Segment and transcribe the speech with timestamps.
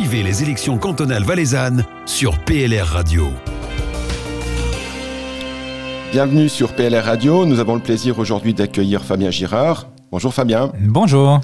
[0.00, 3.26] Suivez les élections cantonales valaisannes sur PLR Radio.
[6.10, 7.44] Bienvenue sur PLR Radio.
[7.44, 9.88] Nous avons le plaisir aujourd'hui d'accueillir Fabien Girard.
[10.10, 10.72] Bonjour Fabien.
[10.80, 11.42] Bonjour.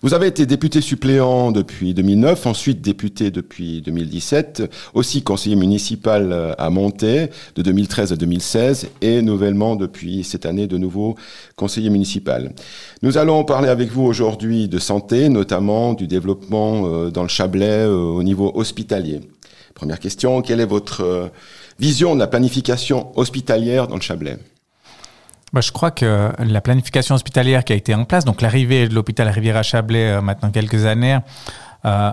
[0.00, 6.70] Vous avez été député suppléant depuis 2009, ensuite député depuis 2017, aussi conseiller municipal à
[6.70, 11.16] Monté de 2013 à 2016 et nouvellement depuis cette année de nouveau
[11.56, 12.52] conseiller municipal.
[13.02, 17.84] Nous allons parler avec vous aujourd'hui de santé, notamment du développement euh, dans le Chablais
[17.86, 19.20] euh, au niveau hospitalier.
[19.74, 21.28] Première question, quelle est votre euh,
[21.78, 24.38] vision de la planification hospitalière dans le Chablais?
[25.52, 28.94] Bah, je crois que la planification hospitalière qui a été en place, donc l'arrivée de
[28.94, 31.18] l'hôpital Riviera-Chablais euh, maintenant quelques années,
[31.84, 32.10] euh,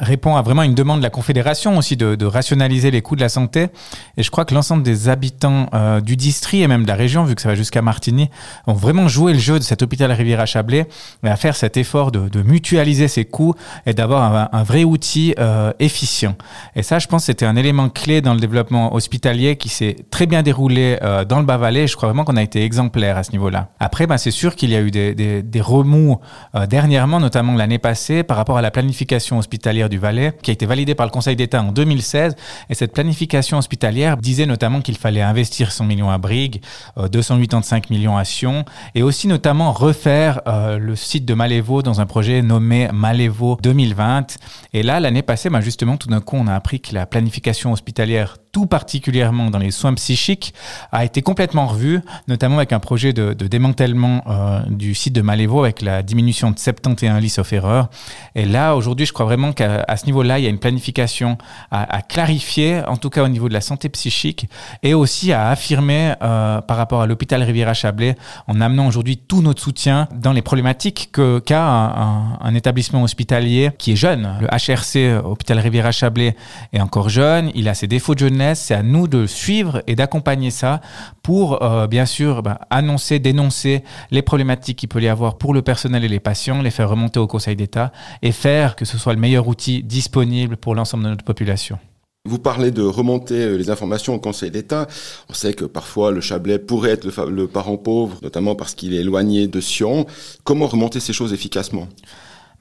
[0.00, 3.28] répond à vraiment une demande de la Confédération aussi de, rationaliser les coûts de la
[3.28, 3.68] santé.
[4.16, 7.24] Et je crois que l'ensemble des habitants euh, du district et même de la région,
[7.24, 8.30] vu que ça va jusqu'à Martigny,
[8.66, 10.86] ont vraiment joué le jeu de cet hôpital Riviera-Chablais
[11.24, 13.54] et à faire cet effort de, mutualiser ces coûts
[13.86, 16.36] et d'avoir un, vrai outil euh, efficient.
[16.74, 20.26] Et ça, je pense, c'était un élément clé dans le développement hospitalier qui s'est très
[20.26, 21.86] bien déroulé euh, dans le Bas-Valais.
[21.86, 23.68] Je crois vraiment qu'on a été exemplaire à ce niveau-là.
[23.80, 26.20] Après, ben, c'est sûr qu'il y a eu des, remous
[26.68, 30.66] dernièrement, notamment l'année passée, par rapport à la planification hospitalière du Valais, qui a été
[30.66, 32.36] validé par le Conseil d'État en 2016.
[32.70, 36.62] Et cette planification hospitalière disait notamment qu'il fallait investir 100 millions à Brigue,
[36.98, 38.64] euh, 285 millions à Sion,
[38.94, 44.38] et aussi notamment refaire euh, le site de Malévo dans un projet nommé Malévo 2020.
[44.72, 47.72] Et là, l'année passée, bah, justement, tout d'un coup, on a appris que la planification
[47.72, 50.54] hospitalière tout particulièrement dans les soins psychiques,
[50.90, 55.62] a été complètement revu, notamment avec un projet de, démantèlement euh, du site de Malévo
[55.62, 57.90] avec la diminution de 71 lits sauf erreur.
[58.34, 61.36] Et là, aujourd'hui, je crois vraiment qu'à ce niveau-là, il y a une planification
[61.70, 64.48] à, clarifier, en tout cas au niveau de la santé psychique,
[64.82, 68.14] et aussi à affirmer euh, par rapport à l'hôpital Riviera-Chablais,
[68.46, 73.92] en amenant aujourd'hui tout notre soutien dans les problématiques qu'a qu un, établissement hospitalier qui
[73.92, 74.30] est jeune.
[74.40, 76.34] Le HRC, hôpital Riviera-Chablais,
[76.72, 79.94] est encore jeune, il a ses défauts de jeunesse, c'est à nous de suivre et
[79.94, 80.80] d'accompagner ça
[81.22, 85.62] pour, euh, bien sûr, bah, annoncer, dénoncer les problématiques qu'il peut y avoir pour le
[85.62, 87.92] personnel et les patients, les faire remonter au Conseil d'État
[88.22, 91.78] et faire que ce soit le meilleur outil disponible pour l'ensemble de notre population.
[92.26, 94.88] Vous parlez de remonter euh, les informations au Conseil d'État.
[95.28, 99.00] On sait que parfois le Chablais pourrait être le parent pauvre, notamment parce qu'il est
[99.00, 100.06] éloigné de Sion.
[100.42, 101.88] Comment remonter ces choses efficacement?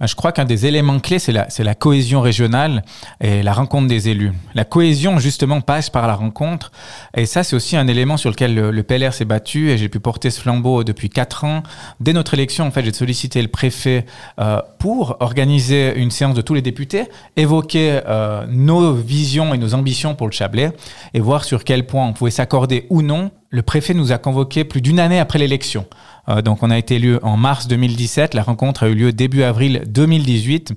[0.01, 2.83] Je crois qu'un des éléments clés, c'est la, la cohésion régionale
[3.21, 4.33] et la rencontre des élus.
[4.53, 6.71] La cohésion, justement, passe par la rencontre.
[7.15, 9.89] Et ça, c'est aussi un élément sur lequel le, le PLR s'est battu et j'ai
[9.89, 11.63] pu porter ce flambeau depuis quatre ans.
[11.99, 14.05] Dès notre élection, en fait, j'ai sollicité le préfet
[14.39, 17.05] euh, pour organiser une séance de tous les députés,
[17.37, 20.71] évoquer euh, nos visions et nos ambitions pour le Chablais
[21.13, 23.31] et voir sur quel point on pouvait s'accorder ou non.
[23.49, 25.85] Le préfet nous a convoqué plus d'une année après l'élection.
[26.29, 28.33] Euh, donc on a été élu en mars 2017.
[28.33, 30.73] La rencontre a eu lieu début avril 2018.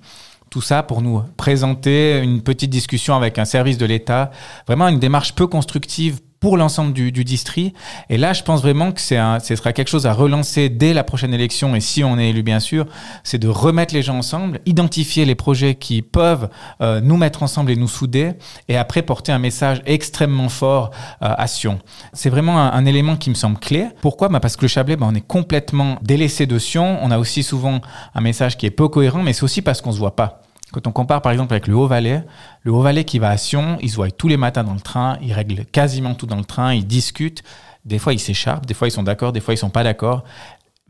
[0.51, 4.31] Tout ça pour nous présenter une petite discussion avec un service de l'État,
[4.67, 7.77] vraiment une démarche peu constructive pour l'ensemble du, du, district.
[8.11, 11.05] Et là, je pense vraiment que c'est ce sera quelque chose à relancer dès la
[11.05, 12.87] prochaine élection, et si on est élu, bien sûr,
[13.25, 16.49] c'est de remettre les gens ensemble, identifier les projets qui peuvent
[16.81, 18.33] euh, nous mettre ensemble et nous souder,
[18.69, 20.91] et après porter un message extrêmement fort
[21.23, 21.79] euh, à Sion.
[22.13, 23.89] C'est vraiment un, un, élément qui me semble clé.
[24.01, 24.29] Pourquoi?
[24.29, 26.99] Bah Parce que le Chablais, bah, on est complètement délaissé de Sion.
[27.03, 27.81] On a aussi souvent
[28.15, 30.43] un message qui est peu cohérent, mais c'est aussi parce qu'on se voit pas.
[30.73, 32.25] Quand on compare par exemple avec le Haut-Valais,
[32.63, 35.19] le Haut-Valais qui va à Sion, ils se voient tous les matins dans le train,
[35.23, 37.43] ils règlent quasiment tout dans le train, ils discutent.
[37.85, 40.25] Des fois, ils s'écharpent, des fois, ils sont d'accord, des fois, ils sont pas d'accord.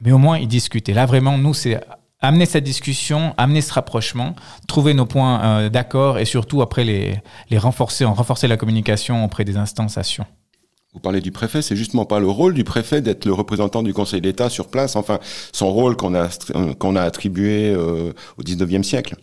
[0.00, 0.88] Mais au moins, ils discutent.
[0.88, 1.80] Et là, vraiment, nous, c'est
[2.20, 4.34] amener cette discussion, amener ce rapprochement,
[4.66, 7.22] trouver nos points euh, d'accord et surtout, après, les,
[7.58, 10.26] renforcer, en renforcer la communication auprès des instances à Sion.
[10.94, 13.94] Vous parlez du préfet, c'est justement pas le rôle du préfet d'être le représentant du
[13.94, 15.20] Conseil d'État sur place, enfin,
[15.52, 19.14] son rôle qu'on a, a attribué euh, au 19e siècle.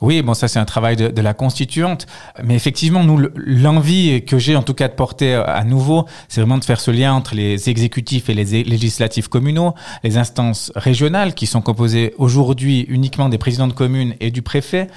[0.00, 2.06] Oui, bon, ça c'est un travail de, de, la constituante,
[2.42, 6.58] mais effectivement, nous, l'envie que j'ai en tout cas de porter à nouveau, c'est vraiment
[6.58, 11.46] de faire ce lien entre les exécutifs et les législatifs communaux, les instances régionales qui
[11.46, 14.88] sont composées aujourd'hui uniquement des présidents de communes et du préfet.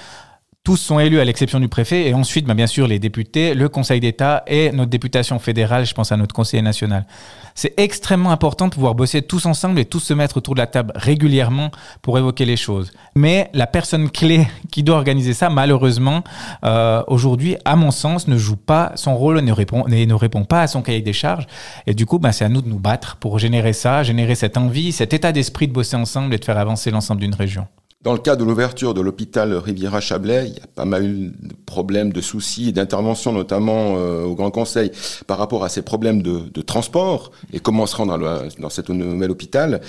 [0.64, 3.68] Tous sont élus à l'exception du préfet et ensuite, bah, bien sûr, les députés, le
[3.68, 7.04] Conseil d'État et notre députation fédérale, je pense à notre conseiller national.
[7.56, 10.68] C'est extrêmement important de pouvoir bosser tous ensemble et tous se mettre autour de la
[10.68, 12.92] table régulièrement pour évoquer les choses.
[13.16, 16.22] Mais la personne clé qui doit organiser ça, malheureusement,
[16.64, 20.62] euh, aujourd'hui, à mon sens, ne joue pas son rôle, ne répond, ne répond pas
[20.62, 21.48] à son cahier des charges.
[21.88, 24.56] Et du coup, bah, c'est à nous de nous battre pour générer ça, générer cette
[24.56, 27.66] envie, cet état d'esprit de bosser ensemble et de faire avancer l'ensemble d'une région.
[28.02, 32.12] Dans le cas de l'ouverture de l'hôpital Riviera-Chablais, il y a pas mal de problèmes,
[32.12, 34.90] de soucis et d'interventions, notamment euh, au Grand Conseil,
[35.28, 39.30] par rapport à ces problèmes de, transport et comment se rendre dans, dans cet nouvel
[39.30, 39.80] hôpital.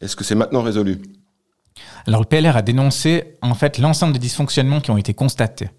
[0.00, 0.98] Est-ce que c'est maintenant résolu?
[2.06, 5.70] Alors le PLR a dénoncé en fait l'ensemble des dysfonctionnements qui ont été constatés.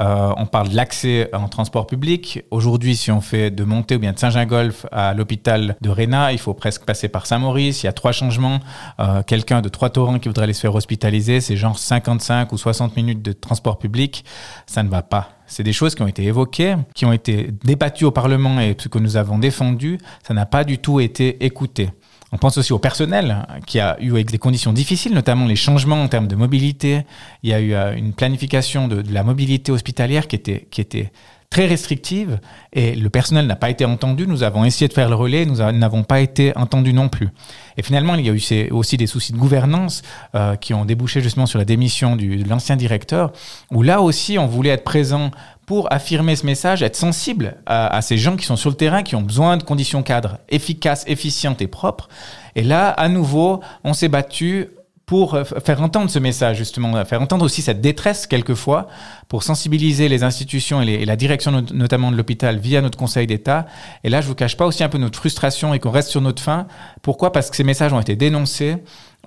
[0.00, 2.42] Euh, on parle de l'accès en transport public.
[2.50, 6.38] Aujourd'hui, si on fait de Montée ou bien de Saint-Gingolf à l'hôpital de Réna, il
[6.38, 7.82] faut presque passer par Saint-Maurice.
[7.82, 8.60] Il y a trois changements.
[9.00, 12.96] Euh, quelqu'un de Trois-Torrents qui voudrait aller se faire hospitaliser, c'est genre 55 ou 60
[12.96, 14.24] minutes de transport public.
[14.66, 15.30] Ça ne va pas.
[15.46, 18.88] C'est des choses qui ont été évoquées, qui ont été débattues au Parlement et ce
[18.88, 21.90] que nous avons défendu, ça n'a pas du tout été écouté.
[22.32, 26.08] On pense aussi au personnel qui a eu des conditions difficiles, notamment les changements en
[26.08, 27.02] termes de mobilité.
[27.42, 31.12] Il y a eu euh, une planification de, la mobilité hospitalière qui était, qui était
[31.50, 32.38] très restrictive
[32.72, 34.26] et le personnel n'a pas été entendu.
[34.26, 37.28] Nous avons essayé de faire le relais, nous n'avons pas été entendus non plus.
[37.76, 40.02] Et finalement, il y a eu aussi des soucis de gouvernance
[40.34, 43.32] euh, qui ont débouché justement sur la démission du, de l'ancien directeur,
[43.70, 45.30] où là aussi on voulait être présent
[45.66, 49.16] pour affirmer ce message, être sensible à, ces gens qui sont sur le terrain, qui
[49.16, 52.08] ont besoin de conditions cadres efficaces, efficientes et propres.
[52.54, 54.68] Et là, à nouveau, on s'est battu
[55.06, 58.88] pour euh, faire entendre ce message, justement, faire entendre aussi cette détresse quelquefois,
[59.28, 63.66] pour sensibiliser les institutions et, la direction notamment de l'hôpital via notre Conseil d'État.
[64.02, 66.20] Et là, je vous cache pas aussi un peu notre frustration et qu'on reste sur
[66.20, 66.66] notre faim.
[67.02, 67.30] Pourquoi?
[67.32, 68.76] Parce que ces messages ont été dénoncés.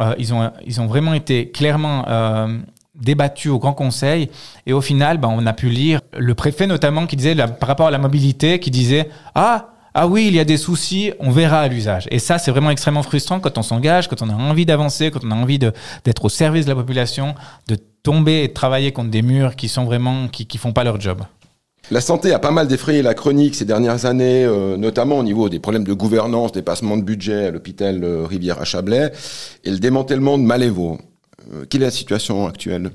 [0.01, 2.57] Euh, ils, ont, ils ont vraiment été clairement euh,
[2.95, 4.29] débattu au Grand Conseil.
[4.65, 7.87] Et au final, ben, on a pu lire le préfet notamment qui disait, par rapport
[7.87, 11.61] à la mobilité, qui disait Ah, ah oui, il y a des soucis, on verra
[11.61, 12.07] à l'usage.
[12.11, 15.23] Et ça, c'est vraiment extrêmement frustrant quand on s'engage, quand on a envie d'avancer, quand
[15.23, 17.35] on a envie d'être au service de la population,
[17.67, 20.83] de tomber et de travailler contre des murs qui sont vraiment, qui, qui font pas
[20.83, 21.21] leur job.
[21.91, 25.49] La santé a pas mal défrayé la chronique ces dernières années, euh, notamment au niveau
[25.49, 29.11] des problèmes de gouvernance, dépassement de budget à l'hôpital euh, Rivière à Chablais
[29.63, 30.99] et le démantèlement de Malévo.
[31.51, 32.91] Euh, quelle est la situation actuelle?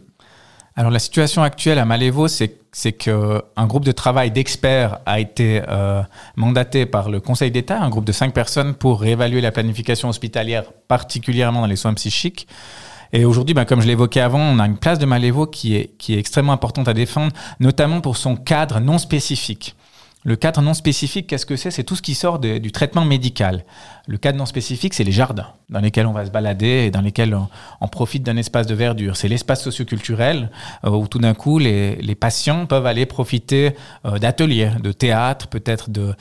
[0.76, 5.62] Alors la situation actuelle à Malévo, c'est c'est qu'un groupe de travail d'experts a été
[5.68, 6.02] euh,
[6.34, 10.64] mandaté par le Conseil d'État, un groupe de cinq personnes, pour réévaluer la planification hospitalière,
[10.88, 12.48] particulièrement dans les soins psychiques.
[13.12, 15.96] Et aujourd'hui, ben, comme je l'évoquais avant, on a une place de Malévo qui est,
[15.98, 19.76] qui est extrêmement importante à défendre, notamment pour son cadre non spécifique.
[20.26, 21.70] Le cadre non spécifique, qu'est-ce que c'est?
[21.70, 23.64] C'est tout ce qui sort du traitement médical.
[24.06, 27.02] Le cadre non spécifique, c'est les jardins dans lesquels on va se balader et dans
[27.02, 27.38] lesquels
[27.80, 29.18] on, profite d'un espace de verdure.
[29.18, 30.50] C'est l'espace socioculturel
[30.84, 33.74] euh, où tout d'un coup, les, patients peuvent aller profiter
[34.06, 36.14] euh, d'ateliers, de théâtre, peut-être de,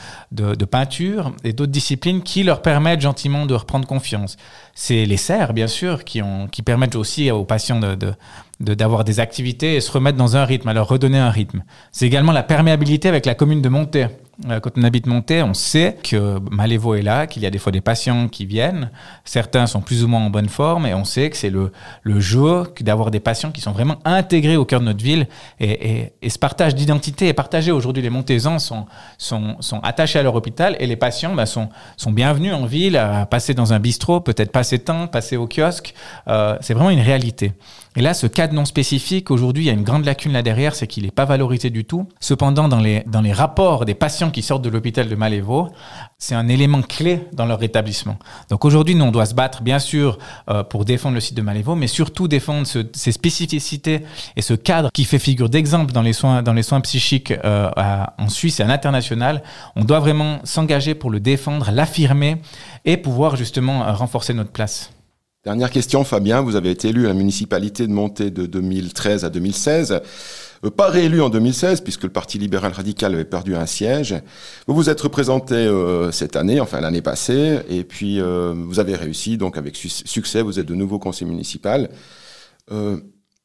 [0.65, 4.35] peinture et d'autres disciplines qui leur permettent gentiment de reprendre confiance.
[4.75, 6.21] C'est les serres, bien sûr, qui
[6.65, 8.13] permettent aussi aux patients de,
[8.63, 11.63] d'avoir des activités et se remettre dans un rythme, à leur redonner un rythme.
[11.91, 14.07] C'est également la perméabilité avec la commune de Montée.
[14.49, 17.59] Euh, quand on habite Montée, on sait que Malévo est là, qu'il y a des
[17.59, 18.89] fois des patients qui viennent.
[19.25, 21.71] Certains sont plus ou moins en bonne forme et on sait que c'est le,
[22.01, 25.27] le jeu d'avoir des patients qui sont vraiment intégrés au cœur de notre ville.
[25.59, 27.71] Et, et, ce partage d'identité est partagé.
[27.71, 28.87] Aujourd'hui, les Montaisans sont,
[29.19, 32.97] sont, sont, attachés à leur hôpital et les patients bah, sont, sont bienvenus en ville,
[32.97, 35.93] à passer dans un bistrot, peut-être passer temps, passer au kiosque.
[36.27, 37.53] Euh, c'est vraiment une réalité.
[37.95, 40.73] Et là, ce cadre non spécifique, aujourd'hui, il y a une grande lacune là derrière,
[40.73, 42.07] c'est qu'il n'est pas valorisé du tout.
[42.19, 45.69] Cependant, dans les, dans les rapports des patients qui sortent de l'hôpital de Malévo,
[46.17, 48.17] c'est un élément clé dans leur rétablissement.
[48.49, 50.17] Donc aujourd'hui, nous, on doit se battre, bien sûr,
[50.49, 54.05] euh, pour défendre le site de Malévo, mais surtout défendre ce, ces spécificités
[54.35, 57.69] et ce cadre qui fait figure d'exemple dans les soins, dans les soins psychiques euh,
[58.17, 59.43] en Suisse et à l'international.
[59.75, 62.37] On doit vraiment s'engager pour le défendre, l'affirmer
[62.85, 64.91] et pouvoir justement euh, renforcer notre place.
[65.45, 66.39] Dernière question, Fabien.
[66.39, 69.99] Vous avez été élu à la municipalité de Montée de 2013 à 2016.
[70.63, 74.15] Euh, pas réélu en 2016 puisque le Parti libéral radical avait perdu un siège.
[74.67, 78.95] Vous vous êtes représenté euh, cette année, enfin l'année passée, et puis euh, vous avez
[78.95, 80.41] réussi donc avec succès.
[80.41, 81.89] Vous êtes de nouveau conseiller municipal.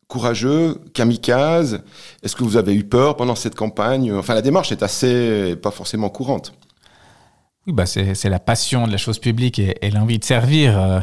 [0.06, 1.80] courageux, kamikaze.
[2.22, 4.12] Est-ce que vous avez eu peur pendant cette campagne?
[4.12, 6.52] Enfin, la démarche est assez pas forcément courante.
[7.66, 11.02] Oui, bah c'est la passion de la chose publique et, et l'envie de servir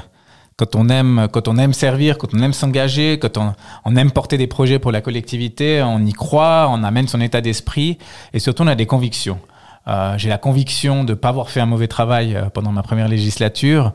[0.58, 4.12] quand on aime, quand on aime servir, quand on aime s'engager, quand on, on, aime
[4.12, 7.98] porter des projets pour la collectivité, on y croit, on amène son état d'esprit
[8.34, 9.40] et surtout on a des convictions.
[9.88, 12.84] Euh, j'ai la conviction de ne pas avoir fait un mauvais travail euh, pendant ma
[12.84, 13.94] première législature.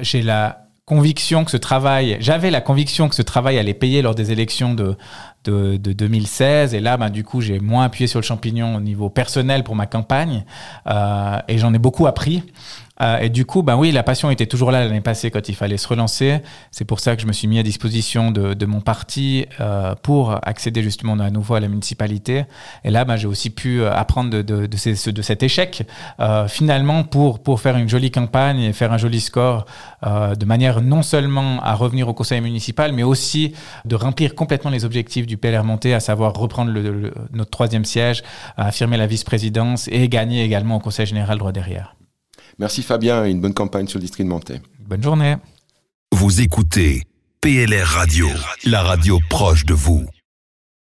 [0.00, 4.14] J'ai la conviction que ce travail, j'avais la conviction que ce travail allait payer lors
[4.14, 4.96] des élections de,
[5.50, 6.74] de, de 2016.
[6.74, 9.76] Et là, ben, du coup, j'ai moins appuyé sur le champignon au niveau personnel pour
[9.76, 10.44] ma campagne.
[10.86, 12.42] Euh, et j'en ai beaucoup appris.
[13.02, 15.54] Euh, et du coup, ben oui, la passion était toujours là l'année passée quand il
[15.54, 16.38] fallait se relancer.
[16.70, 20.40] C'est pour ça que je me suis mis à disposition de, mon parti euh, pour
[20.42, 22.46] accéder justement à nouveau à la municipalité.
[22.84, 25.86] Et là, ben, j'ai aussi pu apprendre de, de, de, cet échec,
[26.48, 29.66] finalement, pour, pour faire une jolie campagne et faire un joli score,
[30.02, 33.52] de manière non seulement à revenir au conseil municipal, mais aussi
[33.84, 38.22] de remplir complètement les objectifs du PLR Monté, à savoir reprendre le, notre troisième siège,
[38.56, 41.96] affirmer la vice-présidence et gagner également au conseil général droit derrière.
[42.58, 44.60] Merci Fabien et une bonne campagne sur le district de Monté.
[44.80, 45.36] Bonne journée.
[46.12, 47.02] Vous écoutez
[47.40, 48.28] PLR Radio,
[48.64, 50.06] la radio proche de vous.